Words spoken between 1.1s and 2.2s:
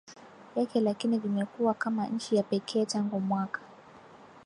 vimekuwa kama